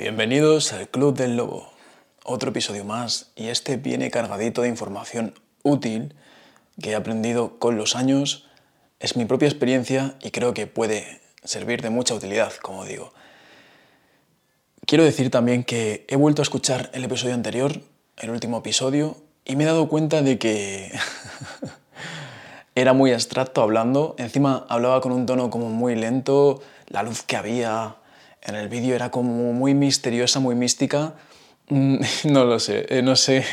Bienvenidos 0.00 0.72
al 0.72 0.88
Club 0.88 1.14
del 1.14 1.36
Lobo, 1.36 1.68
otro 2.24 2.48
episodio 2.48 2.86
más 2.86 3.32
y 3.36 3.48
este 3.48 3.76
viene 3.76 4.10
cargadito 4.10 4.62
de 4.62 4.68
información 4.70 5.34
útil 5.62 6.14
que 6.80 6.92
he 6.92 6.94
aprendido 6.94 7.58
con 7.58 7.76
los 7.76 7.94
años, 7.94 8.48
es 8.98 9.14
mi 9.16 9.26
propia 9.26 9.48
experiencia 9.48 10.14
y 10.22 10.30
creo 10.30 10.54
que 10.54 10.66
puede 10.66 11.20
servir 11.44 11.82
de 11.82 11.90
mucha 11.90 12.14
utilidad, 12.14 12.50
como 12.62 12.86
digo. 12.86 13.12
Quiero 14.86 15.04
decir 15.04 15.30
también 15.30 15.64
que 15.64 16.06
he 16.08 16.16
vuelto 16.16 16.40
a 16.40 16.44
escuchar 16.44 16.88
el 16.94 17.04
episodio 17.04 17.34
anterior, 17.34 17.82
el 18.16 18.30
último 18.30 18.56
episodio, 18.60 19.18
y 19.44 19.54
me 19.56 19.64
he 19.64 19.66
dado 19.66 19.86
cuenta 19.86 20.22
de 20.22 20.38
que 20.38 20.98
era 22.74 22.94
muy 22.94 23.12
abstracto 23.12 23.60
hablando, 23.60 24.14
encima 24.16 24.64
hablaba 24.70 25.02
con 25.02 25.12
un 25.12 25.26
tono 25.26 25.50
como 25.50 25.68
muy 25.68 25.94
lento, 25.94 26.62
la 26.88 27.02
luz 27.02 27.22
que 27.22 27.36
había 27.36 27.96
en 28.42 28.54
el 28.54 28.68
vídeo 28.68 28.94
era 28.94 29.10
como 29.10 29.52
muy 29.52 29.74
misteriosa, 29.74 30.40
muy 30.40 30.54
mística. 30.54 31.14
Mm, 31.68 31.96
no 32.24 32.44
lo 32.44 32.58
sé, 32.58 32.86
eh, 32.88 33.02
no 33.02 33.16
sé 33.16 33.44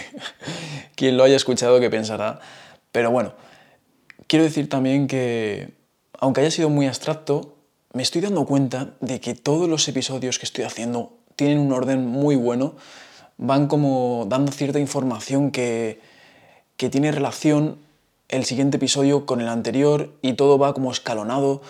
quién 0.95 1.17
lo 1.17 1.23
haya 1.23 1.35
escuchado 1.35 1.79
qué 1.79 1.89
pensará, 1.89 2.39
pero 2.91 3.11
bueno, 3.11 3.33
quiero 4.27 4.43
decir 4.45 4.69
también 4.69 5.07
que, 5.07 5.73
aunque 6.19 6.41
haya 6.41 6.51
sido 6.51 6.69
muy 6.69 6.87
abstracto, 6.87 7.55
me 7.93 8.03
estoy 8.03 8.21
dando 8.21 8.45
cuenta 8.45 8.95
de 8.99 9.19
que 9.19 9.33
todos 9.33 9.69
los 9.69 9.87
episodios 9.87 10.39
que 10.39 10.45
estoy 10.45 10.63
haciendo 10.63 11.13
tienen 11.35 11.59
un 11.59 11.71
orden 11.71 12.05
muy 12.05 12.35
bueno, 12.35 12.75
van 13.37 13.67
como 13.67 14.25
dando 14.27 14.51
cierta 14.51 14.79
información 14.79 15.51
que, 15.51 16.01
que 16.75 16.89
tiene 16.89 17.11
relación 17.11 17.77
el 18.29 18.45
siguiente 18.45 18.77
episodio 18.77 19.25
con 19.25 19.41
el 19.41 19.47
anterior 19.47 20.13
y 20.21 20.33
todo 20.33 20.57
va 20.57 20.73
como 20.73 20.91
escalonado 20.91 21.61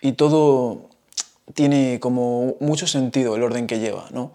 y 0.00 0.12
todo 0.12 0.88
tiene 1.54 2.00
como 2.00 2.56
mucho 2.60 2.86
sentido 2.86 3.36
el 3.36 3.42
orden 3.42 3.66
que 3.66 3.78
lleva, 3.78 4.08
¿no? 4.10 4.32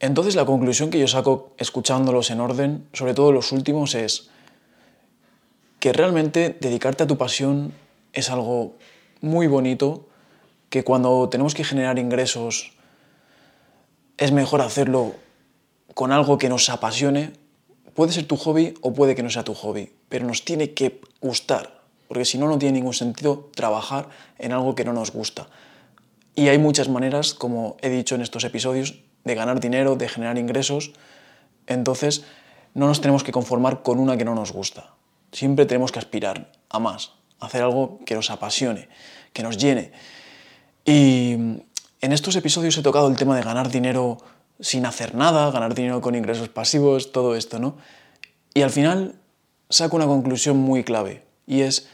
Entonces 0.00 0.34
la 0.34 0.44
conclusión 0.44 0.90
que 0.90 0.98
yo 0.98 1.06
saco 1.06 1.52
escuchándolos 1.58 2.30
en 2.30 2.40
orden, 2.40 2.88
sobre 2.92 3.14
todo 3.14 3.30
los 3.30 3.52
últimos, 3.52 3.94
es 3.94 4.30
que 5.78 5.92
realmente 5.92 6.56
dedicarte 6.60 7.04
a 7.04 7.06
tu 7.06 7.16
pasión 7.16 7.72
es 8.12 8.30
algo 8.30 8.74
muy 9.20 9.46
bonito, 9.46 10.08
que 10.70 10.84
cuando 10.84 11.28
tenemos 11.28 11.54
que 11.54 11.64
generar 11.64 11.98
ingresos 11.98 12.72
es 14.16 14.32
mejor 14.32 14.60
hacerlo 14.60 15.14
con 15.94 16.12
algo 16.12 16.38
que 16.38 16.48
nos 16.48 16.68
apasione. 16.68 17.32
Puede 17.94 18.12
ser 18.12 18.26
tu 18.26 18.36
hobby 18.36 18.74
o 18.80 18.92
puede 18.94 19.14
que 19.14 19.22
no 19.22 19.30
sea 19.30 19.44
tu 19.44 19.54
hobby, 19.54 19.92
pero 20.08 20.26
nos 20.26 20.44
tiene 20.44 20.72
que 20.72 21.00
gustar, 21.20 21.80
porque 22.08 22.24
si 22.24 22.38
no, 22.38 22.48
no 22.48 22.58
tiene 22.58 22.78
ningún 22.78 22.94
sentido 22.94 23.50
trabajar 23.54 24.08
en 24.38 24.52
algo 24.52 24.74
que 24.74 24.84
no 24.84 24.92
nos 24.92 25.12
gusta. 25.12 25.48
Y 26.34 26.48
hay 26.48 26.58
muchas 26.58 26.88
maneras, 26.88 27.34
como 27.34 27.76
he 27.82 27.90
dicho 27.90 28.14
en 28.14 28.22
estos 28.22 28.44
episodios, 28.44 29.00
de 29.24 29.34
ganar 29.34 29.60
dinero, 29.60 29.96
de 29.96 30.08
generar 30.08 30.38
ingresos. 30.38 30.92
Entonces, 31.66 32.24
no 32.74 32.86
nos 32.86 33.00
tenemos 33.00 33.22
que 33.22 33.32
conformar 33.32 33.82
con 33.82 33.98
una 33.98 34.16
que 34.16 34.24
no 34.24 34.34
nos 34.34 34.52
gusta. 34.52 34.94
Siempre 35.30 35.66
tenemos 35.66 35.92
que 35.92 35.98
aspirar 35.98 36.52
a 36.68 36.78
más, 36.78 37.12
hacer 37.38 37.62
algo 37.62 38.00
que 38.06 38.14
nos 38.14 38.30
apasione, 38.30 38.88
que 39.32 39.42
nos 39.42 39.58
llene. 39.58 39.92
Y 40.84 41.32
en 42.00 42.12
estos 42.12 42.34
episodios 42.36 42.76
he 42.76 42.82
tocado 42.82 43.08
el 43.08 43.16
tema 43.16 43.36
de 43.36 43.42
ganar 43.42 43.70
dinero 43.70 44.18
sin 44.58 44.86
hacer 44.86 45.14
nada, 45.14 45.50
ganar 45.50 45.74
dinero 45.74 46.00
con 46.00 46.14
ingresos 46.14 46.48
pasivos, 46.48 47.12
todo 47.12 47.36
esto, 47.36 47.58
¿no? 47.58 47.76
Y 48.54 48.62
al 48.62 48.70
final 48.70 49.16
saco 49.68 49.96
una 49.96 50.06
conclusión 50.06 50.56
muy 50.56 50.84
clave, 50.84 51.24
y 51.46 51.62
es 51.62 51.88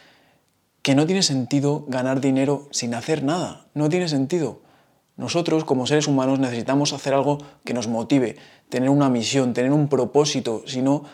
que 0.82 0.94
no 0.94 1.06
tiene 1.06 1.22
sentido 1.22 1.84
ganar 1.88 2.20
dinero 2.20 2.68
sin 2.70 2.94
hacer 2.94 3.22
nada. 3.22 3.66
No 3.74 3.88
tiene 3.88 4.08
sentido. 4.08 4.60
Nosotros, 5.16 5.64
como 5.64 5.86
seres 5.86 6.06
humanos, 6.06 6.38
necesitamos 6.38 6.92
hacer 6.92 7.12
algo 7.12 7.38
que 7.64 7.74
nos 7.74 7.88
motive, 7.88 8.36
tener 8.68 8.88
una 8.88 9.08
misión, 9.08 9.52
tener 9.52 9.72
un 9.72 9.88
propósito, 9.88 10.62
si 10.66 10.80
no, 10.80 11.04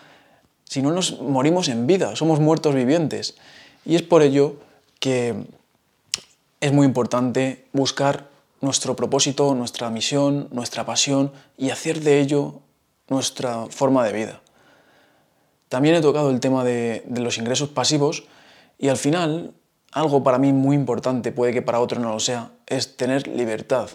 si 0.65 0.83
no 0.83 0.93
nos 0.93 1.21
morimos 1.21 1.69
en 1.69 1.87
vida, 1.87 2.15
somos 2.15 2.39
muertos 2.39 2.75
vivientes. 2.75 3.37
Y 3.87 3.97
es 3.97 4.03
por 4.03 4.23
ello 4.23 4.57
que 5.01 5.35
es 6.61 6.73
muy 6.73 6.87
importante 6.87 7.65
buscar 7.73 8.29
nuestro 8.61 8.95
propósito, 8.95 9.55
nuestra 9.55 9.91
misión, 9.91 10.49
nuestra 10.51 10.85
pasión 10.85 11.33
y 11.57 11.71
hacer 11.71 12.01
de 12.01 12.21
ello 12.21 12.61
nuestra 13.09 13.67
forma 13.71 14.05
de 14.05 14.13
vida. 14.13 14.41
También 15.69 15.95
he 15.95 16.01
tocado 16.01 16.31
el 16.31 16.41
tema 16.41 16.63
de, 16.63 17.05
de 17.07 17.21
los 17.21 17.39
ingresos 17.39 17.71
pasivos 17.71 18.25
y 18.79 18.89
al 18.89 18.97
final 18.97 19.55
algo 19.95 20.25
para 20.25 20.39
mí 20.39 20.53
muy 20.53 20.75
importante, 20.75 21.31
puede 21.31 21.53
que 21.53 21.63
para 21.63 21.81
otro 21.81 22.01
no 22.01 22.13
lo 22.13 22.21
sea, 22.21 22.51
es 22.67 22.97
tener 22.97 23.29
libertad. 23.29 23.89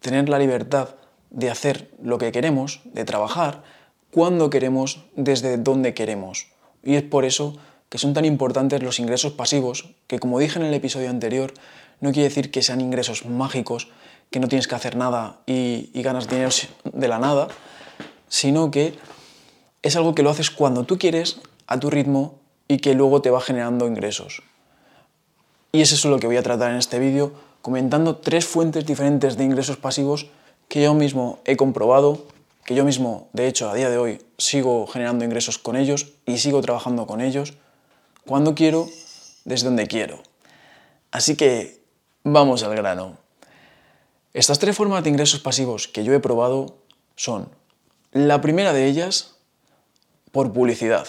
Tener 0.00 0.28
la 0.28 0.40
libertad 0.40 0.96
de 1.30 1.50
hacer 1.50 1.90
lo 2.02 2.18
que 2.18 2.32
queremos, 2.32 2.80
de 2.84 3.04
trabajar, 3.04 3.62
cuando 4.10 4.50
queremos, 4.50 5.04
desde 5.14 5.56
donde 5.56 5.94
queremos. 5.94 6.48
Y 6.82 6.96
es 6.96 7.04
por 7.04 7.24
eso 7.24 7.56
que 7.88 7.98
son 7.98 8.12
tan 8.12 8.24
importantes 8.24 8.82
los 8.82 8.98
ingresos 8.98 9.32
pasivos, 9.32 9.94
que 10.08 10.18
como 10.18 10.40
dije 10.40 10.58
en 10.58 10.64
el 10.64 10.74
episodio 10.74 11.10
anterior, 11.10 11.54
no 12.00 12.10
quiere 12.10 12.28
decir 12.28 12.50
que 12.50 12.62
sean 12.62 12.80
ingresos 12.80 13.24
mágicos, 13.24 13.88
que 14.30 14.40
no 14.40 14.48
tienes 14.48 14.66
que 14.66 14.74
hacer 14.74 14.96
nada 14.96 15.38
y, 15.46 15.90
y 15.94 16.02
ganas 16.02 16.28
dinero 16.28 16.50
de 16.84 17.08
la 17.08 17.20
nada, 17.20 17.46
sino 18.28 18.72
que 18.72 18.94
es 19.82 19.94
algo 19.94 20.16
que 20.16 20.24
lo 20.24 20.30
haces 20.30 20.50
cuando 20.50 20.82
tú 20.82 20.98
quieres, 20.98 21.40
a 21.68 21.78
tu 21.78 21.88
ritmo, 21.88 22.40
y 22.68 22.78
que 22.78 22.94
luego 22.94 23.22
te 23.22 23.30
va 23.30 23.40
generando 23.40 23.86
ingresos. 23.86 24.42
Y 25.72 25.82
es 25.82 25.92
eso 25.92 26.08
lo 26.08 26.18
que 26.18 26.26
voy 26.26 26.36
a 26.36 26.42
tratar 26.42 26.70
en 26.70 26.78
este 26.78 26.98
vídeo, 26.98 27.32
comentando 27.62 28.16
tres 28.16 28.46
fuentes 28.46 28.86
diferentes 28.86 29.36
de 29.36 29.44
ingresos 29.44 29.76
pasivos 29.76 30.26
que 30.68 30.82
yo 30.82 30.94
mismo 30.94 31.38
he 31.44 31.56
comprobado, 31.56 32.24
que 32.64 32.74
yo 32.74 32.84
mismo, 32.84 33.28
de 33.32 33.46
hecho, 33.46 33.70
a 33.70 33.74
día 33.74 33.90
de 33.90 33.98
hoy 33.98 34.22
sigo 34.38 34.86
generando 34.86 35.24
ingresos 35.24 35.58
con 35.58 35.76
ellos 35.76 36.14
y 36.26 36.38
sigo 36.38 36.60
trabajando 36.60 37.06
con 37.06 37.20
ellos 37.20 37.54
cuando 38.26 38.54
quiero, 38.54 38.88
desde 39.44 39.66
donde 39.66 39.86
quiero. 39.86 40.20
Así 41.12 41.36
que 41.36 41.80
vamos 42.24 42.62
al 42.62 42.74
grano. 42.74 43.18
Estas 44.34 44.58
tres 44.58 44.76
formas 44.76 45.04
de 45.04 45.10
ingresos 45.10 45.40
pasivos 45.40 45.88
que 45.88 46.04
yo 46.04 46.12
he 46.12 46.20
probado 46.20 46.76
son, 47.14 47.48
la 48.12 48.40
primera 48.40 48.72
de 48.72 48.86
ellas, 48.86 49.36
por 50.32 50.52
publicidad 50.52 51.06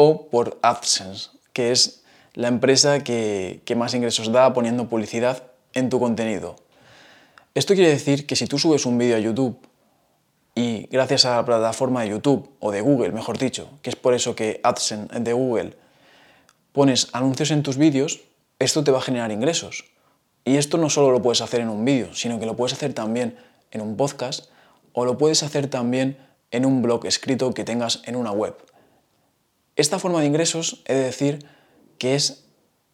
o 0.00 0.30
por 0.30 0.60
AdSense, 0.62 1.30
que 1.52 1.72
es 1.72 2.04
la 2.34 2.46
empresa 2.46 3.02
que, 3.02 3.60
más 3.76 3.94
ingresos 3.94 4.30
da 4.30 4.54
poniendo 4.54 4.88
publicidad 4.88 5.42
en 5.74 5.90
tu 5.90 5.98
contenido. 5.98 6.54
Esto 7.52 7.74
quiere 7.74 7.90
decir 7.90 8.24
que 8.24 8.36
si 8.36 8.46
tú 8.46 8.60
subes 8.60 8.86
un 8.86 8.96
vídeo 8.96 9.16
a 9.16 9.18
YouTube 9.18 9.58
y 10.54 10.86
gracias 10.86 11.24
a 11.24 11.34
la 11.34 11.44
plataforma 11.44 12.02
de 12.02 12.10
YouTube 12.10 12.48
o 12.60 12.70
de 12.70 12.80
Google, 12.80 13.10
mejor 13.10 13.38
dicho, 13.38 13.70
que 13.82 13.90
es 13.90 13.96
por 13.96 14.14
eso 14.14 14.36
que 14.36 14.60
AdSense 14.62 15.18
de 15.18 15.32
Google 15.32 15.76
pones 16.70 17.08
anuncios 17.12 17.50
en 17.50 17.64
tus 17.64 17.76
vídeos, 17.76 18.20
esto 18.60 18.84
te 18.84 18.92
va 18.92 18.98
a 18.98 19.02
generar 19.02 19.32
ingresos. 19.32 19.84
Y 20.44 20.58
esto 20.58 20.78
no 20.78 20.90
solo 20.90 21.10
lo 21.10 21.20
puedes 21.20 21.40
hacer 21.40 21.60
en 21.60 21.70
un 21.70 21.84
vídeo, 21.84 22.14
sino 22.14 22.38
que 22.38 22.46
lo 22.46 22.54
puedes 22.54 22.72
hacer 22.72 22.94
también 22.94 23.36
en 23.72 23.80
un 23.80 23.96
podcast 23.96 24.48
o 24.92 25.04
lo 25.04 25.18
puedes 25.18 25.42
hacer 25.42 25.66
también 25.66 26.16
en 26.52 26.66
un 26.66 26.82
blog 26.82 27.04
escrito 27.04 27.52
que 27.52 27.64
tengas 27.64 28.00
en 28.04 28.14
una 28.14 28.30
web. 28.30 28.54
Esta 29.78 30.00
forma 30.00 30.20
de 30.20 30.26
ingresos, 30.26 30.82
he 30.86 30.94
de 30.94 31.04
decir, 31.04 31.46
que 31.98 32.16
es 32.16 32.44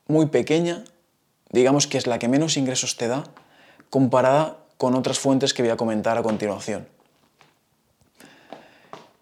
muy 0.07 0.27
pequeña, 0.27 0.85
digamos 1.49 1.87
que 1.87 1.97
es 1.97 2.07
la 2.07 2.19
que 2.19 2.29
menos 2.29 2.59
ingresos 2.59 2.99
te 2.99 3.09
da, 3.09 3.25
comparada 3.89 4.59
con 4.77 4.95
otras 4.95 5.19
fuentes 5.19 5.55
que 5.55 5.63
voy 5.63 5.71
a 5.71 5.79
comentar 5.79 6.19
a 6.19 6.23
continuación. 6.23 6.87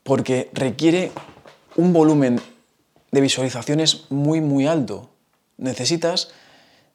Porque 0.03 0.51
requiere 0.53 1.13
un 1.77 1.93
volumen 1.93 2.41
de 3.13 3.21
visualizaciones 3.21 4.11
muy, 4.11 4.41
muy 4.41 4.67
alto. 4.67 5.11
Necesitas 5.57 6.33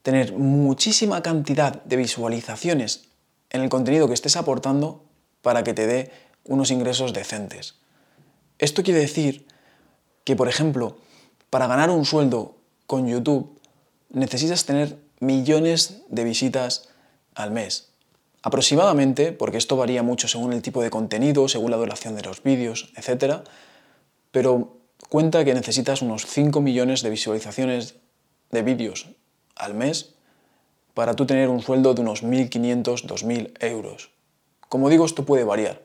tener 0.03 0.33
muchísima 0.33 1.23
cantidad 1.23 1.81
de 1.83 1.95
visualizaciones 1.95 3.05
en 3.51 3.61
el 3.61 3.69
contenido 3.69 4.09
que 4.09 4.15
estés 4.15 4.35
aportando 4.35 5.05
para 5.41 5.63
que 5.63 5.73
te 5.73 5.87
dé 5.87 6.11
unos 6.43 6.71
ingresos 6.71 7.13
decentes. 7.13 7.75
Esto 8.59 8.83
quiere 8.83 8.99
decir 8.99 9.46
que, 10.27 10.35
por 10.35 10.49
ejemplo, 10.49 10.97
para 11.49 11.67
ganar 11.67 11.89
un 11.89 12.03
sueldo 12.03 12.57
con 12.85 13.07
YouTube 13.07 13.57
necesitas 14.09 14.65
tener 14.65 14.97
millones 15.21 16.01
de 16.09 16.25
visitas 16.25 16.89
al 17.33 17.51
mes. 17.51 17.93
Aproximadamente, 18.41 19.31
porque 19.31 19.55
esto 19.55 19.77
varía 19.77 20.03
mucho 20.03 20.27
según 20.27 20.51
el 20.51 20.61
tipo 20.61 20.83
de 20.83 20.89
contenido, 20.89 21.47
según 21.47 21.71
la 21.71 21.77
duración 21.77 22.17
de 22.17 22.23
los 22.23 22.43
vídeos, 22.43 22.91
etc. 22.97 23.47
Pero 24.31 24.75
cuenta 25.07 25.45
que 25.45 25.53
necesitas 25.53 26.01
unos 26.01 26.25
5 26.25 26.59
millones 26.59 27.03
de 27.03 27.09
visualizaciones 27.09 27.95
de 28.51 28.63
vídeos 28.63 29.07
al 29.55 29.75
mes 29.75 30.13
para 30.93 31.13
tú 31.13 31.25
tener 31.25 31.47
un 31.47 31.61
sueldo 31.61 31.93
de 31.93 32.01
unos 32.01 32.21
1.500, 32.21 32.83
2.000 32.83 33.63
euros. 33.63 34.11
Como 34.67 34.89
digo, 34.89 35.05
esto 35.05 35.23
puede 35.23 35.45
variar, 35.45 35.81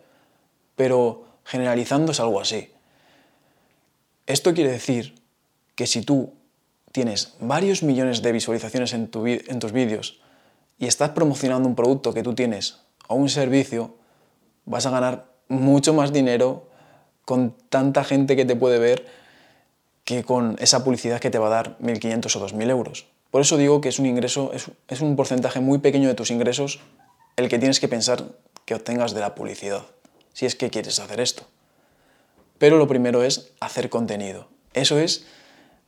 pero 0.75 1.27
generalizando 1.45 2.11
es 2.11 2.19
algo 2.19 2.41
así. 2.41 2.73
Esto 4.27 4.55
quiere 4.55 4.71
decir 4.71 5.15
que 5.75 5.87
si 5.87 6.03
tú 6.03 6.35
tienes 6.93 7.35
varios 7.41 7.83
millones 7.83 8.23
de 8.23 8.33
visualizaciones 8.33 8.93
en, 8.93 9.09
tus 9.09 9.73
vídeos 9.73 10.21
y 10.79 10.87
estás 10.87 11.11
promocionando 11.11 11.69
un 11.69 11.75
producto 11.75 12.13
que 12.15 12.23
tú 12.23 12.35
tienes 12.35 12.81
o 13.09 13.15
un 13.15 13.29
servicio, 13.29 13.97
vas 14.65 14.87
a 14.87 14.91
ganar 14.91 15.33
mucho 15.49 15.95
más 15.95 16.13
dinero 16.13 16.69
con 17.25 17.57
tanta 17.69 18.05
gente 18.05 18.37
que 18.37 18.45
te 18.45 18.55
puede 18.55 18.79
ver 18.79 19.07
que 20.05 20.25
con 20.25 20.57
esa 20.61 20.85
publicidad 20.85 21.21
que 21.21 21.31
te 21.31 21.39
va 21.39 21.47
a 21.47 21.51
dar 21.51 21.79
1.500 21.79 22.37
o 22.37 22.49
2.000 22.49 22.71
euros. 22.71 23.07
Por 23.31 23.41
eso 23.41 23.57
digo 23.57 23.81
que 23.81 23.89
es 23.89 23.99
un 23.99 24.07
ingreso, 24.07 24.53
es, 24.53 24.71
es 24.89 25.01
un 25.01 25.17
porcentaje 25.17 25.61
muy 25.61 25.79
pequeño 25.79 26.09
de 26.09 26.15
tus 26.15 26.31
ingresos 26.31 26.81
el 27.37 27.49
que 27.49 27.59
tienes 27.59 27.81
que 27.81 27.89
pensar 27.89 28.25
que 28.65 28.75
obtengas 28.75 29.15
de 29.15 29.21
la 29.21 29.35
publicidad, 29.35 29.83
si 30.33 30.47
es 30.47 30.55
que 30.55 30.71
quieres 30.71 30.99
hacer 30.99 31.21
esto. 31.21 31.45
Pero 32.63 32.79
lo 32.79 32.87
primero 32.87 33.25
es 33.25 33.51
hacer 33.59 33.91
contenido. 33.91 34.47
Eso 34.73 35.01
es 35.01 35.27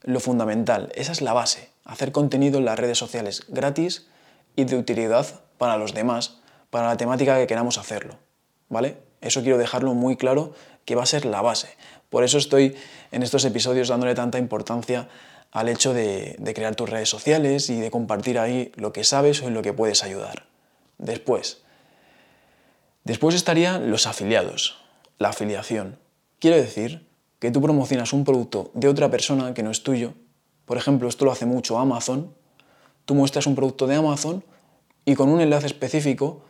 lo 0.02 0.18
fundamental, 0.18 0.90
esa 0.96 1.12
es 1.12 1.22
la 1.22 1.32
base, 1.32 1.70
hacer 1.84 2.10
contenido 2.10 2.58
en 2.58 2.64
las 2.64 2.76
redes 2.76 2.98
sociales 2.98 3.44
gratis 3.46 4.08
y 4.56 4.64
de 4.64 4.76
utilidad 4.76 5.24
para 5.56 5.76
los 5.76 5.94
demás, 5.94 6.40
para 6.70 6.88
la 6.88 6.96
temática 6.96 7.38
que 7.38 7.46
queramos 7.46 7.78
hacerlo, 7.78 8.18
¿vale? 8.68 8.96
Eso 9.20 9.42
quiero 9.42 9.56
dejarlo 9.56 9.94
muy 9.94 10.16
claro 10.16 10.52
que 10.84 10.96
va 10.96 11.04
a 11.04 11.06
ser 11.06 11.26
la 11.26 11.42
base. 11.42 11.68
Por 12.10 12.24
eso 12.24 12.38
estoy 12.38 12.74
en 13.12 13.22
estos 13.22 13.44
episodios 13.44 13.86
dándole 13.86 14.16
tanta 14.16 14.38
importancia 14.38 15.08
al 15.52 15.68
hecho 15.68 15.94
de, 15.94 16.34
de 16.40 16.54
crear 16.54 16.74
tus 16.74 16.90
redes 16.90 17.08
sociales 17.08 17.70
y 17.70 17.78
de 17.78 17.92
compartir 17.92 18.36
ahí 18.36 18.72
lo 18.74 18.92
que 18.92 19.04
sabes 19.04 19.42
o 19.42 19.46
en 19.46 19.54
lo 19.54 19.62
que 19.62 19.74
puedes 19.74 20.02
ayudar. 20.02 20.46
Después, 20.98 21.62
después 23.04 23.36
estarían 23.36 23.92
los 23.92 24.08
afiliados, 24.08 24.82
la 25.20 25.28
afiliación. 25.28 26.02
Quiero 26.38 26.56
decir 26.56 27.06
que 27.38 27.50
tú 27.50 27.60
promocionas 27.60 28.12
un 28.12 28.24
producto 28.24 28.70
de 28.74 28.88
otra 28.88 29.10
persona 29.10 29.54
que 29.54 29.62
no 29.62 29.70
es 29.70 29.82
tuyo. 29.82 30.14
Por 30.64 30.76
ejemplo, 30.76 31.08
esto 31.08 31.24
lo 31.24 31.32
hace 31.32 31.46
mucho 31.46 31.78
Amazon. 31.78 32.34
Tú 33.04 33.14
muestras 33.14 33.46
un 33.46 33.54
producto 33.54 33.86
de 33.86 33.96
Amazon 33.96 34.44
y 35.04 35.14
con 35.14 35.28
un 35.28 35.40
enlace 35.40 35.66
específico, 35.66 36.42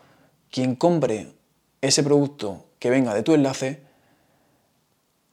quien 0.51 0.77
compre 0.77 1.33
ese 1.81 2.03
producto 2.03 2.67
que 2.79 2.91
venga 2.91 3.15
de 3.15 3.23
tu 3.23 3.35
enlace, 3.35 3.83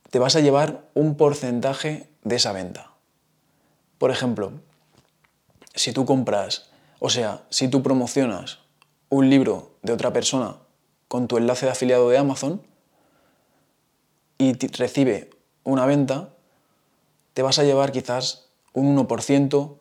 te 0.09 0.19
vas 0.19 0.35
a 0.35 0.39
llevar 0.39 0.89
un 0.93 1.15
porcentaje 1.15 2.09
de 2.23 2.35
esa 2.35 2.51
venta. 2.51 2.91
Por 3.97 4.11
ejemplo, 4.11 4.53
si 5.75 5.93
tú 5.93 6.05
compras, 6.05 6.69
o 6.99 7.09
sea, 7.09 7.43
si 7.49 7.67
tú 7.67 7.83
promocionas 7.83 8.59
un 9.09 9.29
libro 9.29 9.75
de 9.83 9.93
otra 9.93 10.11
persona 10.11 10.57
con 11.07 11.27
tu 11.27 11.37
enlace 11.37 11.65
de 11.65 11.71
afiliado 11.71 12.09
de 12.09 12.17
Amazon 12.17 12.61
y 14.41 14.53
recibe 14.53 15.29
una 15.63 15.85
venta, 15.85 16.33
te 17.35 17.43
vas 17.43 17.59
a 17.59 17.63
llevar 17.63 17.91
quizás 17.91 18.47
un 18.73 18.97
1%, 18.97 19.75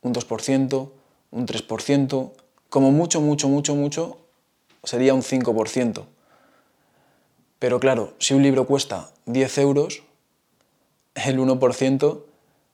un 0.00 0.14
2%, 0.14 0.90
un 1.30 1.46
3%, 1.46 2.32
como 2.70 2.90
mucho, 2.90 3.20
mucho, 3.20 3.48
mucho, 3.48 3.74
mucho, 3.74 4.18
sería 4.82 5.12
un 5.12 5.20
5%. 5.20 6.06
Pero 7.58 7.80
claro, 7.80 8.14
si 8.18 8.32
un 8.32 8.42
libro 8.42 8.66
cuesta 8.66 9.10
10 9.26 9.58
euros, 9.58 10.02
el 11.14 11.38
1% 11.38 12.22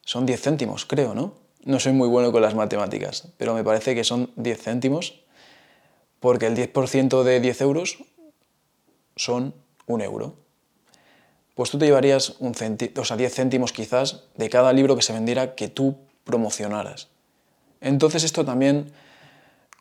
son 0.03 0.27
10 0.27 0.41
céntimos, 0.41 0.87
creo, 0.87 1.17
¿no? 1.17 1.33
No 1.65 1.81
soy 1.81 1.95
muy 1.95 2.07
bueno 2.07 2.31
con 2.31 2.43
las 2.43 2.55
matemáticas, 2.55 3.27
pero 3.39 3.55
me 3.55 3.65
parece 3.65 3.97
que 3.97 4.05
son 4.05 4.31
10 4.37 4.63
céntimos, 4.63 5.21
porque 6.21 6.47
el 6.47 6.55
10% 6.55 7.25
de 7.25 7.41
10 7.41 7.61
euros 7.63 7.99
son 9.17 9.53
un 9.87 10.01
euro 10.01 10.44
pues 11.55 11.71
tú 11.71 11.79
te 11.79 11.87
llevarías 11.87 12.37
un 12.41 12.53
o 12.97 13.05
sea, 13.05 13.17
10 13.17 13.35
céntimos 13.35 13.73
quizás 13.73 14.25
de 14.37 14.51
cada 14.51 14.73
libro 14.73 14.97
que 14.97 15.03
se 15.03 15.13
vendiera 15.13 15.55
que 15.55 15.69
tú 15.69 15.97
promocionaras. 16.25 17.09
Entonces 17.81 18.25
esto 18.25 18.45
también, 18.45 18.93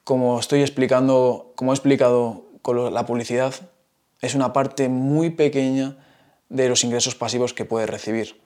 como 0.03 0.39
estoy 0.39 0.61
explicando, 0.61 1.53
como 1.55 1.71
he 1.71 1.75
explicado 1.75 2.45
con 2.61 2.93
la 2.93 3.05
publicidad, 3.05 3.55
es 4.21 4.35
una 4.35 4.53
parte 4.53 4.87
muy 4.87 5.31
pequeña 5.31 5.97
de 6.49 6.69
los 6.69 6.83
ingresos 6.83 7.15
pasivos 7.15 7.53
que 7.53 7.65
puedes 7.65 7.89
recibir. 7.89 8.39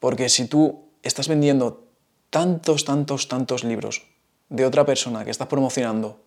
Porque 0.00 0.28
si 0.28 0.46
tú 0.46 0.84
estás 1.02 1.28
vendiendo 1.28 1.84
tantos, 2.30 2.84
tantos, 2.84 3.28
tantos 3.28 3.62
libros 3.62 4.02
de 4.48 4.64
otra 4.64 4.86
persona 4.86 5.24
que 5.24 5.30
estás 5.30 5.48
promocionando, 5.48 6.20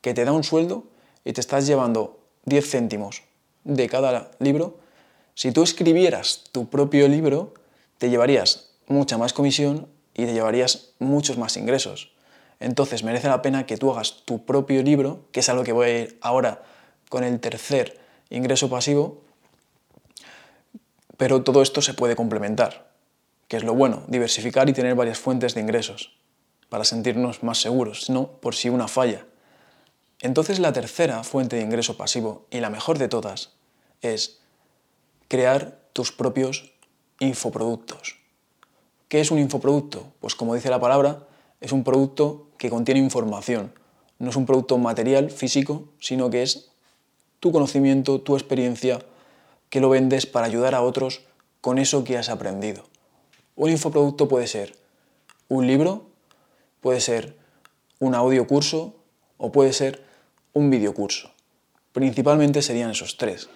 que 0.00 0.14
te 0.14 0.24
da 0.24 0.32
un 0.32 0.44
sueldo 0.44 0.84
y 1.24 1.32
te 1.32 1.40
estás 1.40 1.66
llevando 1.66 2.20
10 2.44 2.70
céntimos 2.70 3.22
de 3.64 3.88
cada 3.88 4.30
libro, 4.38 4.78
si 5.34 5.52
tú 5.52 5.62
escribieras 5.62 6.44
tu 6.52 6.68
propio 6.68 7.08
libro, 7.08 7.54
te 7.98 8.10
llevarías 8.10 8.70
mucha 8.86 9.18
más 9.18 9.32
comisión 9.32 9.88
y 10.14 10.26
te 10.26 10.32
llevarías 10.32 10.92
muchos 10.98 11.38
más 11.38 11.56
ingresos. 11.56 12.12
Entonces 12.58 13.04
merece 13.04 13.28
la 13.28 13.40
pena 13.40 13.64
que 13.66 13.78
tú 13.78 13.90
hagas 13.90 14.22
tu 14.24 14.44
propio 14.44 14.82
libro, 14.82 15.26
que 15.32 15.40
es 15.40 15.48
a 15.48 15.54
lo 15.54 15.64
que 15.64 15.72
voy 15.72 15.86
a 15.86 15.98
ir 16.00 16.18
ahora 16.20 16.62
con 17.08 17.24
el 17.24 17.40
tercer 17.40 17.98
ingreso 18.28 18.68
pasivo, 18.68 19.22
pero 21.16 21.42
todo 21.42 21.62
esto 21.62 21.82
se 21.82 21.94
puede 21.94 22.16
complementar, 22.16 22.90
que 23.48 23.56
es 23.56 23.64
lo 23.64 23.74
bueno, 23.74 24.04
diversificar 24.08 24.68
y 24.68 24.72
tener 24.72 24.94
varias 24.94 25.18
fuentes 25.18 25.54
de 25.54 25.60
ingresos, 25.60 26.16
para 26.68 26.84
sentirnos 26.84 27.42
más 27.42 27.60
seguros, 27.60 28.08
no 28.10 28.28
por 28.40 28.54
si 28.54 28.68
una 28.68 28.88
falla. 28.88 29.26
Entonces 30.20 30.58
la 30.58 30.72
tercera 30.72 31.24
fuente 31.24 31.56
de 31.56 31.62
ingreso 31.62 31.96
pasivo, 31.96 32.46
y 32.50 32.60
la 32.60 32.70
mejor 32.70 32.98
de 32.98 33.08
todas, 33.08 33.52
es 34.02 34.39
crear 35.30 35.78
tus 35.92 36.10
propios 36.10 36.72
infoproductos. 37.20 38.18
¿Qué 39.06 39.20
es 39.20 39.30
un 39.30 39.38
infoproducto? 39.38 40.12
Pues 40.18 40.34
como 40.34 40.56
dice 40.56 40.70
la 40.70 40.80
palabra, 40.80 41.28
es 41.60 41.70
un 41.70 41.84
producto 41.84 42.48
que 42.58 42.68
contiene 42.68 42.98
información. 42.98 43.72
No 44.18 44.30
es 44.30 44.36
un 44.36 44.44
producto 44.44 44.76
material, 44.76 45.30
físico, 45.30 45.84
sino 46.00 46.30
que 46.30 46.42
es 46.42 46.72
tu 47.38 47.52
conocimiento, 47.52 48.20
tu 48.20 48.34
experiencia, 48.34 48.98
que 49.68 49.80
lo 49.80 49.88
vendes 49.88 50.26
para 50.26 50.46
ayudar 50.46 50.74
a 50.74 50.82
otros 50.82 51.20
con 51.60 51.78
eso 51.78 52.02
que 52.02 52.18
has 52.18 52.28
aprendido. 52.28 52.82
Un 53.54 53.70
infoproducto 53.70 54.26
puede 54.26 54.48
ser 54.48 54.74
un 55.48 55.68
libro, 55.68 56.06
puede 56.80 57.00
ser 57.00 57.36
un 58.00 58.16
audio 58.16 58.48
curso 58.48 58.96
o 59.36 59.52
puede 59.52 59.72
ser 59.74 60.02
un 60.54 60.70
videocurso. 60.70 61.30
Principalmente 61.92 62.62
serían 62.62 62.90
esos 62.90 63.16
tres. 63.16 63.48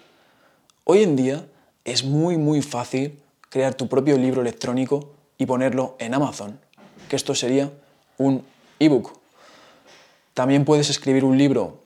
Hoy 0.85 1.03
en 1.03 1.17
día 1.17 1.49
es 1.85 2.03
muy 2.03 2.37
muy 2.37 2.61
fácil 2.61 3.19
crear 3.49 3.75
tu 3.75 3.87
propio 3.87 4.17
libro 4.17 4.41
electrónico 4.41 5.13
y 5.37 5.45
ponerlo 5.45 5.95
en 5.99 6.13
Amazon, 6.13 6.59
que 7.07 7.15
esto 7.15 7.35
sería 7.35 7.71
un 8.17 8.43
ebook. 8.79 9.13
También 10.33 10.65
puedes 10.65 10.89
escribir 10.89 11.23
un 11.23 11.37
libro 11.37 11.83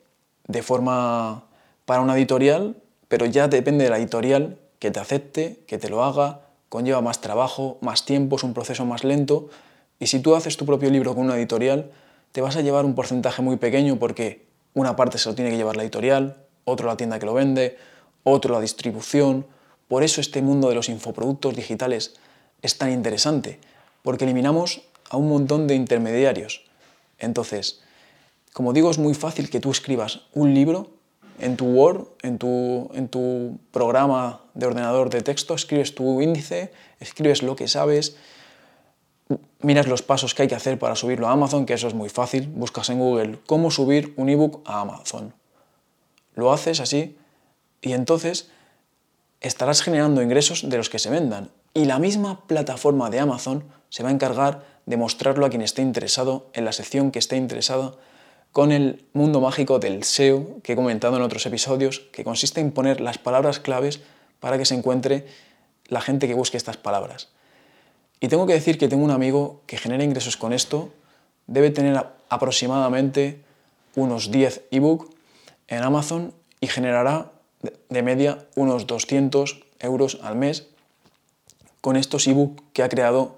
de 0.48 0.62
forma 0.62 1.44
para 1.84 2.00
una 2.00 2.16
editorial, 2.16 2.76
pero 3.08 3.26
ya 3.26 3.46
depende 3.46 3.84
de 3.84 3.90
la 3.90 3.98
editorial 3.98 4.58
que 4.78 4.90
te 4.90 4.98
acepte, 4.98 5.60
que 5.66 5.78
te 5.78 5.88
lo 5.88 6.02
haga, 6.02 6.40
conlleva 6.68 7.00
más 7.02 7.20
trabajo, 7.20 7.78
más 7.80 8.04
tiempo, 8.04 8.36
es 8.36 8.42
un 8.42 8.54
proceso 8.54 8.84
más 8.86 9.04
lento. 9.04 9.50
Y 9.98 10.06
si 10.06 10.20
tú 10.20 10.34
haces 10.34 10.56
tu 10.56 10.64
propio 10.64 10.90
libro 10.90 11.14
con 11.14 11.24
una 11.24 11.36
editorial, 11.36 11.90
te 12.32 12.40
vas 12.40 12.56
a 12.56 12.62
llevar 12.62 12.84
un 12.84 12.94
porcentaje 12.94 13.42
muy 13.42 13.56
pequeño 13.56 13.96
porque 13.96 14.46
una 14.72 14.96
parte 14.96 15.18
se 15.18 15.28
lo 15.28 15.34
tiene 15.34 15.50
que 15.50 15.56
llevar 15.56 15.76
la 15.76 15.82
editorial, 15.82 16.36
otro 16.64 16.86
la 16.86 16.96
tienda 16.96 17.18
que 17.18 17.26
lo 17.26 17.34
vende, 17.34 17.76
otro 18.22 18.54
la 18.54 18.60
distribución, 18.60 19.46
por 19.90 20.04
eso 20.04 20.20
este 20.20 20.40
mundo 20.40 20.68
de 20.68 20.76
los 20.76 20.88
infoproductos 20.88 21.56
digitales 21.56 22.14
es 22.62 22.78
tan 22.78 22.92
interesante, 22.92 23.58
porque 24.04 24.22
eliminamos 24.22 24.82
a 25.10 25.16
un 25.16 25.28
montón 25.28 25.66
de 25.66 25.74
intermediarios. 25.74 26.62
Entonces, 27.18 27.80
como 28.52 28.72
digo, 28.72 28.88
es 28.92 28.98
muy 28.98 29.14
fácil 29.14 29.50
que 29.50 29.58
tú 29.58 29.72
escribas 29.72 30.20
un 30.32 30.54
libro 30.54 30.90
en 31.40 31.56
tu 31.56 31.66
Word, 31.66 32.06
en 32.22 32.38
tu, 32.38 32.88
en 32.94 33.08
tu 33.08 33.58
programa 33.72 34.42
de 34.54 34.66
ordenador 34.66 35.10
de 35.10 35.22
texto, 35.22 35.54
escribes 35.54 35.92
tu 35.92 36.20
índice, 36.20 36.70
escribes 37.00 37.42
lo 37.42 37.56
que 37.56 37.66
sabes, 37.66 38.14
miras 39.60 39.88
los 39.88 40.02
pasos 40.02 40.36
que 40.36 40.42
hay 40.42 40.48
que 40.48 40.54
hacer 40.54 40.78
para 40.78 40.94
subirlo 40.94 41.26
a 41.26 41.32
Amazon, 41.32 41.66
que 41.66 41.74
eso 41.74 41.88
es 41.88 41.94
muy 41.94 42.10
fácil, 42.10 42.46
buscas 42.46 42.90
en 42.90 43.00
Google 43.00 43.40
cómo 43.44 43.72
subir 43.72 44.14
un 44.16 44.28
ebook 44.28 44.62
a 44.66 44.82
Amazon. 44.82 45.34
Lo 46.36 46.52
haces 46.52 46.78
así 46.78 47.16
y 47.82 47.92
entonces 47.92 48.52
estarás 49.40 49.82
generando 49.82 50.22
ingresos 50.22 50.68
de 50.68 50.76
los 50.76 50.90
que 50.90 50.98
se 50.98 51.10
vendan 51.10 51.50
y 51.72 51.84
la 51.84 51.98
misma 51.98 52.46
plataforma 52.46 53.10
de 53.10 53.20
Amazon 53.20 53.64
se 53.88 54.02
va 54.02 54.10
a 54.10 54.12
encargar 54.12 54.64
de 54.86 54.96
mostrarlo 54.96 55.46
a 55.46 55.50
quien 55.50 55.62
esté 55.62 55.82
interesado 55.82 56.50
en 56.52 56.64
la 56.64 56.72
sección 56.72 57.10
que 57.10 57.18
esté 57.18 57.36
interesada 57.36 57.94
con 58.52 58.72
el 58.72 59.04
mundo 59.12 59.40
mágico 59.40 59.78
del 59.78 60.02
SEO 60.02 60.60
que 60.62 60.72
he 60.72 60.76
comentado 60.76 61.16
en 61.16 61.22
otros 61.22 61.46
episodios, 61.46 62.00
que 62.12 62.24
consiste 62.24 62.60
en 62.60 62.72
poner 62.72 63.00
las 63.00 63.18
palabras 63.18 63.60
claves 63.60 64.00
para 64.40 64.58
que 64.58 64.64
se 64.64 64.74
encuentre 64.74 65.26
la 65.86 66.00
gente 66.00 66.26
que 66.26 66.34
busque 66.34 66.56
estas 66.56 66.76
palabras. 66.76 67.28
Y 68.20 68.28
tengo 68.28 68.46
que 68.46 68.52
decir 68.52 68.78
que 68.78 68.88
tengo 68.88 69.04
un 69.04 69.10
amigo 69.10 69.62
que 69.66 69.78
genera 69.78 70.04
ingresos 70.04 70.36
con 70.36 70.52
esto, 70.52 70.92
debe 71.46 71.70
tener 71.70 72.04
aproximadamente 72.28 73.40
unos 73.94 74.30
10 74.30 74.62
ebook 74.70 75.14
en 75.68 75.82
Amazon 75.82 76.34
y 76.60 76.66
generará 76.66 77.32
de 77.62 78.02
media 78.02 78.46
unos 78.56 78.86
200 78.86 79.60
euros 79.80 80.18
al 80.22 80.36
mes 80.36 80.68
con 81.80 81.96
estos 81.96 82.26
ebook 82.26 82.62
que 82.72 82.82
ha 82.82 82.88
creado, 82.88 83.36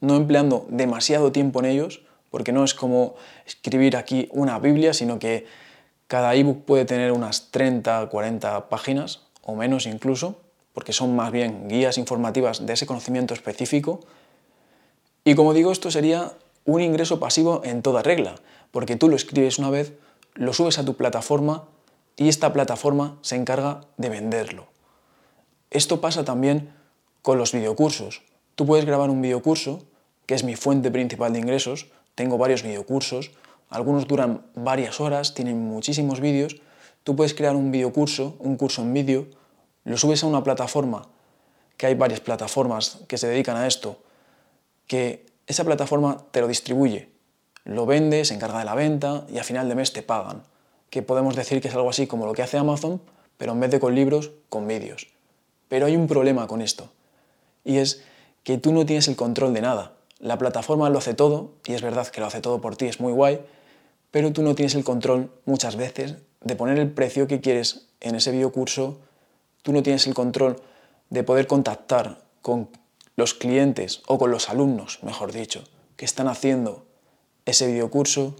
no 0.00 0.16
empleando 0.16 0.66
demasiado 0.68 1.32
tiempo 1.32 1.60
en 1.60 1.66
ellos, 1.66 2.02
porque 2.30 2.52
no 2.52 2.64
es 2.64 2.74
como 2.74 3.14
escribir 3.46 3.96
aquí 3.96 4.28
una 4.32 4.58
Biblia, 4.58 4.94
sino 4.94 5.18
que 5.18 5.46
Cada 6.12 6.34
ebook 6.34 6.66
puede 6.66 6.84
tener 6.84 7.10
unas 7.10 7.50
30, 7.52 8.06
40 8.10 8.68
páginas 8.68 9.22
o 9.40 9.54
menos 9.56 9.86
incluso, 9.86 10.36
porque 10.74 10.92
son 10.92 11.16
más 11.16 11.32
bien 11.32 11.68
guías 11.68 11.96
informativas 11.96 12.66
de 12.66 12.74
ese 12.74 12.84
conocimiento 12.84 13.32
específico. 13.32 14.00
Y 15.24 15.34
como 15.34 15.54
digo, 15.54 15.72
esto 15.72 15.90
sería 15.90 16.32
un 16.66 16.82
ingreso 16.82 17.18
pasivo 17.18 17.62
en 17.64 17.80
toda 17.80 18.02
regla, 18.02 18.34
porque 18.72 18.96
tú 18.96 19.08
lo 19.08 19.16
escribes 19.16 19.58
una 19.58 19.70
vez, 19.70 19.94
lo 20.34 20.52
subes 20.52 20.78
a 20.78 20.84
tu 20.84 20.98
plataforma 20.98 21.64
y 22.16 22.28
esta 22.28 22.52
plataforma 22.52 23.18
se 23.22 23.36
encarga 23.36 23.82
de 23.96 24.08
venderlo. 24.08 24.66
Esto 25.70 26.00
pasa 26.00 26.24
también 26.24 26.72
con 27.22 27.38
los 27.38 27.52
videocursos. 27.52 28.22
Tú 28.54 28.66
puedes 28.66 28.84
grabar 28.84 29.10
un 29.10 29.22
videocurso, 29.22 29.84
que 30.26 30.34
es 30.34 30.44
mi 30.44 30.56
fuente 30.56 30.90
principal 30.90 31.32
de 31.32 31.38
ingresos, 31.38 31.86
tengo 32.14 32.36
varios 32.36 32.62
videocursos, 32.62 33.30
algunos 33.70 34.06
duran 34.06 34.44
varias 34.54 35.00
horas, 35.00 35.34
tienen 35.34 35.58
muchísimos 35.58 36.20
vídeos, 36.20 36.60
tú 37.04 37.16
puedes 37.16 37.32
crear 37.32 37.56
un 37.56 37.70
videocurso, 37.70 38.36
un 38.38 38.56
curso 38.56 38.82
en 38.82 38.92
vídeo, 38.92 39.26
lo 39.84 39.96
subes 39.96 40.22
a 40.22 40.26
una 40.26 40.44
plataforma, 40.44 41.08
que 41.76 41.86
hay 41.86 41.94
varias 41.94 42.20
plataformas 42.20 42.98
que 43.08 43.18
se 43.18 43.28
dedican 43.28 43.56
a 43.56 43.66
esto, 43.66 43.98
que 44.86 45.26
esa 45.46 45.64
plataforma 45.64 46.18
te 46.30 46.40
lo 46.40 46.48
distribuye, 46.48 47.08
lo 47.64 47.86
vende, 47.86 48.24
se 48.24 48.34
encarga 48.34 48.58
de 48.58 48.64
la 48.64 48.74
venta 48.74 49.26
y 49.32 49.38
a 49.38 49.44
final 49.44 49.68
de 49.68 49.74
mes 49.74 49.92
te 49.92 50.02
pagan. 50.02 50.42
Que 50.92 51.00
podemos 51.00 51.34
decir 51.34 51.62
que 51.62 51.68
es 51.68 51.74
algo 51.74 51.88
así 51.88 52.06
como 52.06 52.26
lo 52.26 52.34
que 52.34 52.42
hace 52.42 52.58
Amazon, 52.58 53.00
pero 53.38 53.52
en 53.52 53.60
vez 53.60 53.70
de 53.70 53.80
con 53.80 53.94
libros, 53.94 54.30
con 54.50 54.68
vídeos. 54.68 55.08
Pero 55.68 55.86
hay 55.86 55.96
un 55.96 56.06
problema 56.06 56.46
con 56.46 56.60
esto, 56.60 56.90
y 57.64 57.78
es 57.78 58.04
que 58.42 58.58
tú 58.58 58.74
no 58.74 58.84
tienes 58.84 59.08
el 59.08 59.16
control 59.16 59.54
de 59.54 59.62
nada. 59.62 59.94
La 60.18 60.36
plataforma 60.36 60.90
lo 60.90 60.98
hace 60.98 61.14
todo, 61.14 61.52
y 61.64 61.72
es 61.72 61.80
verdad 61.80 62.08
que 62.08 62.20
lo 62.20 62.26
hace 62.26 62.42
todo 62.42 62.60
por 62.60 62.76
ti, 62.76 62.88
es 62.88 63.00
muy 63.00 63.10
guay, 63.10 63.40
pero 64.10 64.34
tú 64.34 64.42
no 64.42 64.54
tienes 64.54 64.74
el 64.74 64.84
control 64.84 65.30
muchas 65.46 65.76
veces 65.76 66.16
de 66.42 66.56
poner 66.56 66.78
el 66.78 66.90
precio 66.90 67.26
que 67.26 67.40
quieres 67.40 67.86
en 68.00 68.14
ese 68.14 68.30
videocurso, 68.30 69.00
tú 69.62 69.72
no 69.72 69.82
tienes 69.82 70.06
el 70.06 70.12
control 70.12 70.60
de 71.08 71.24
poder 71.24 71.46
contactar 71.46 72.20
con 72.42 72.68
los 73.16 73.32
clientes 73.32 74.02
o 74.06 74.18
con 74.18 74.30
los 74.30 74.50
alumnos, 74.50 74.98
mejor 75.02 75.32
dicho, 75.32 75.64
que 75.96 76.04
están 76.04 76.28
haciendo 76.28 76.84
ese 77.46 77.66
videocurso 77.66 78.36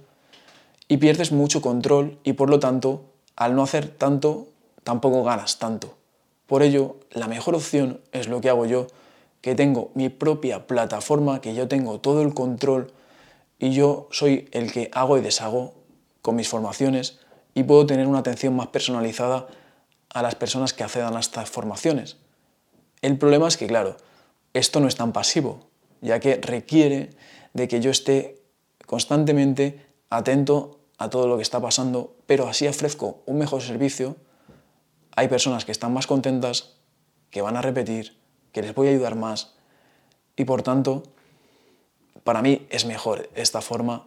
y 0.93 0.99
pierdes 0.99 1.33
mucho 1.33 1.63
control 1.63 2.19
y 2.23 2.35
por 2.35 2.51
lo 2.51 2.61
tanto, 2.61 3.15
al 3.35 3.57
no 3.57 3.63
hacer 3.63 3.89
tanto, 3.89 4.49
tampoco 4.85 5.25
ganas 5.25 5.59
tanto. 5.59 5.97
Por 6.47 6.63
ello, 6.63 6.97
la 7.13 7.29
mejor 7.29 7.55
opción 7.55 8.03
es 8.13 8.29
lo 8.29 8.43
que 8.43 8.51
hago 8.51 8.67
yo, 8.67 8.89
que 9.41 9.55
tengo 9.55 9.91
mi 9.95 10.11
propia 10.11 10.67
plataforma, 10.67 11.41
que 11.41 11.55
yo 11.55 11.67
tengo 11.67 11.99
todo 12.01 12.21
el 12.21 12.35
control 12.35 12.93
y 13.59 13.73
yo 13.73 14.07
soy 14.11 14.51
el 14.53 14.71
que 14.71 14.91
hago 14.93 15.17
y 15.17 15.23
deshago 15.23 15.73
con 16.21 16.37
mis 16.37 16.51
formaciones 16.51 17.21
y 17.55 17.63
puedo 17.63 17.87
tener 17.87 18.07
una 18.07 18.19
atención 18.19 18.55
más 18.55 18.67
personalizada 18.67 19.47
a 20.11 20.21
las 20.21 20.35
personas 20.35 20.75
que 20.75 20.85
accedan 20.85 21.17
a 21.17 21.21
estas 21.21 21.49
formaciones. 21.49 22.19
El 23.01 23.17
problema 23.17 23.49
es 23.49 23.57
que, 23.57 23.67
claro, 23.67 23.97
esto 24.53 24.79
no 24.79 24.89
es 24.89 24.97
tan 24.97 25.15
pasivo, 25.15 25.61
ya 26.03 26.21
que 26.21 26.37
requiere 26.37 27.09
de 27.55 27.67
que 27.67 27.81
yo 27.81 27.91
esté 27.91 28.43
constantemente 28.85 29.87
atento 30.11 30.81
a 31.03 31.11
todo 31.11 31.27
lo 31.27 31.37
que 31.37 31.43
está 31.43 31.61
pasando, 31.61 32.15
pero 32.27 32.49
así 32.49 32.67
ofrezco 32.69 33.23
un 33.27 33.39
mejor 33.39 33.61
servicio. 33.61 34.17
Hay 35.17 35.29
personas 35.29 35.65
que 35.65 35.73
están 35.73 35.93
más 35.93 36.07
contentas, 36.07 36.77
que 37.31 37.43
van 37.43 37.57
a 37.57 37.63
repetir, 37.63 38.17
que 38.53 38.63
les 38.63 38.75
voy 38.75 38.87
a 38.87 38.91
ayudar 38.91 39.17
más 39.17 39.55
y 40.37 40.45
por 40.45 40.63
tanto, 40.63 41.03
para 42.25 42.41
mí 42.41 42.67
es 42.71 42.87
mejor 42.87 43.29
esta 43.35 43.61
forma 43.61 44.07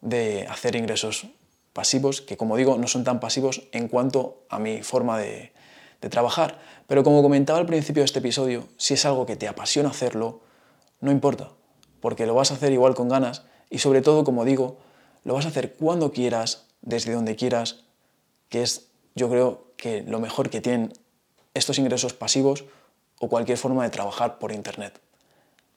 de 0.00 0.46
hacer 0.48 0.74
ingresos 0.74 1.26
pasivos, 1.72 2.20
que 2.20 2.36
como 2.36 2.56
digo, 2.56 2.78
no 2.78 2.86
son 2.88 3.04
tan 3.04 3.20
pasivos 3.20 3.68
en 3.72 3.88
cuanto 3.88 4.44
a 4.48 4.58
mi 4.58 4.82
forma 4.82 5.18
de, 5.18 5.52
trabajar. 6.10 6.58
Pero 6.88 7.04
como 7.04 7.22
comentaba 7.22 7.60
al 7.60 7.66
principio 7.66 8.00
de 8.00 8.06
este 8.06 8.18
episodio, 8.18 8.66
si 8.76 8.94
es 8.94 9.06
algo 9.06 9.24
que 9.24 9.36
te 9.36 9.46
apasiona 9.46 9.90
hacerlo, 9.90 10.40
no 11.00 11.12
importa, 11.12 11.50
porque 12.00 12.26
lo 12.26 12.34
vas 12.34 12.50
a 12.50 12.54
hacer 12.54 12.72
igual 12.72 12.96
con 12.96 13.08
ganas 13.08 13.44
y 13.70 13.78
sobre 13.78 14.02
todo, 14.02 14.24
como 14.24 14.44
digo, 14.44 14.78
lo 15.24 15.34
vas 15.34 15.44
a 15.46 15.48
hacer 15.48 15.74
cuando 15.74 16.12
quieras, 16.12 16.66
desde 16.80 17.12
donde 17.12 17.36
quieras, 17.36 17.84
que 18.48 18.62
es 18.62 18.88
yo 19.14 19.28
creo 19.28 19.66
que 19.76 20.02
lo 20.02 20.20
mejor 20.20 20.50
que 20.50 20.60
tienen 20.60 20.92
estos 21.54 21.78
ingresos 21.78 22.14
pasivos 22.14 22.64
o 23.20 23.28
cualquier 23.28 23.58
forma 23.58 23.84
de 23.84 23.90
trabajar 23.90 24.38
por 24.38 24.52
Internet. 24.52 25.00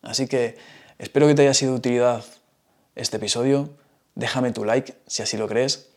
Así 0.01 0.27
que 0.27 0.57
espero 0.97 1.27
que 1.27 1.35
te 1.35 1.41
haya 1.41 1.53
sido 1.53 1.73
de 1.73 1.77
utilidad 1.77 2.23
este 2.95 3.17
episodio. 3.17 3.69
Déjame 4.15 4.51
tu 4.51 4.63
like 4.63 4.95
si 5.05 5.21
así 5.21 5.37
lo 5.37 5.47
crees. 5.47 5.89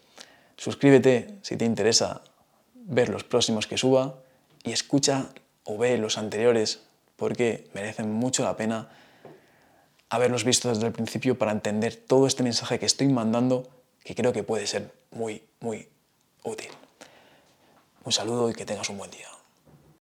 Suscríbete 0.57 1.39
si 1.43 1.57
te 1.57 1.65
interesa 1.65 2.23
ver 2.75 3.09
los 3.09 3.23
próximos 3.23 3.67
que 3.67 3.79
suba 3.79 4.17
y 4.65 4.73
escucha 4.73 5.29
o 5.65 5.79
ve 5.79 5.99
los 5.99 6.19
anteriores 6.19 6.81
porque 7.17 7.69
merecen 7.75 8.13
mucho 8.13 8.43
la 8.45 8.57
pena 8.57 8.89
haberlos 10.11 10.45
visto 10.45 10.69
desde 10.69 10.87
el 10.87 10.93
principio 10.93 11.39
para 11.39 11.53
entender 11.53 11.97
todo 11.97 12.27
este 12.27 12.43
mensaje 12.43 12.79
que 12.79 12.87
estoy 12.87 13.09
mandando 13.09 13.69
que 14.05 14.15
creo 14.15 14.33
que 14.33 14.43
puede 14.43 14.67
ser 14.67 14.93
muy, 15.11 15.43
muy 15.61 15.89
útil. 16.45 16.71
Un 18.05 18.13
saludo 18.13 18.49
y 18.49 18.55
que 18.55 18.65
tengas 18.65 18.89
un 18.89 18.99
buen 18.99 19.11
día. 19.11 19.29